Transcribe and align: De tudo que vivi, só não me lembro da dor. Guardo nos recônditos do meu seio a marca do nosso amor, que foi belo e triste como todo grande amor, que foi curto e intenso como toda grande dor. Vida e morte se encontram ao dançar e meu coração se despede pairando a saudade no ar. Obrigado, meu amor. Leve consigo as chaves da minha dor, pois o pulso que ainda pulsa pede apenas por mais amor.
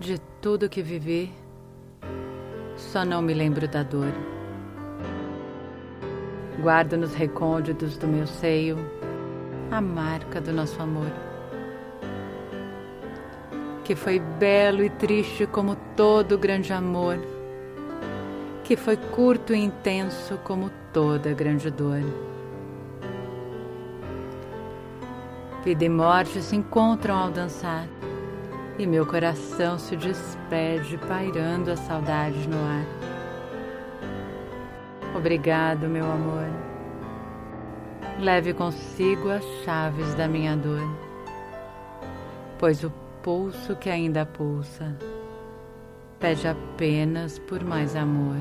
De 0.00 0.16
tudo 0.40 0.68
que 0.68 0.80
vivi, 0.80 1.32
só 2.76 3.04
não 3.04 3.20
me 3.20 3.34
lembro 3.34 3.66
da 3.66 3.82
dor. 3.82 4.12
Guardo 6.62 6.96
nos 6.96 7.14
recônditos 7.14 7.96
do 7.96 8.06
meu 8.06 8.24
seio 8.24 8.78
a 9.72 9.80
marca 9.80 10.40
do 10.40 10.52
nosso 10.52 10.80
amor, 10.80 11.10
que 13.82 13.96
foi 13.96 14.20
belo 14.20 14.84
e 14.84 14.90
triste 14.90 15.48
como 15.48 15.74
todo 15.96 16.38
grande 16.38 16.72
amor, 16.72 17.18
que 18.62 18.76
foi 18.76 18.96
curto 18.96 19.52
e 19.52 19.58
intenso 19.58 20.38
como 20.44 20.70
toda 20.92 21.34
grande 21.34 21.72
dor. 21.72 22.02
Vida 25.64 25.84
e 25.84 25.88
morte 25.88 26.40
se 26.40 26.54
encontram 26.54 27.16
ao 27.16 27.30
dançar 27.32 27.88
e 28.78 28.86
meu 28.86 29.04
coração 29.04 29.78
se 29.78 29.96
despede 29.96 30.96
pairando 31.08 31.72
a 31.72 31.76
saudade 31.76 32.48
no 32.48 32.56
ar. 32.56 32.86
Obrigado, 35.16 35.88
meu 35.88 36.04
amor. 36.04 36.46
Leve 38.20 38.54
consigo 38.54 39.30
as 39.30 39.44
chaves 39.64 40.14
da 40.14 40.28
minha 40.28 40.56
dor, 40.56 40.88
pois 42.58 42.84
o 42.84 42.92
pulso 43.22 43.74
que 43.76 43.90
ainda 43.90 44.24
pulsa 44.24 44.96
pede 46.18 46.48
apenas 46.48 47.38
por 47.38 47.62
mais 47.62 47.94
amor. 47.94 48.36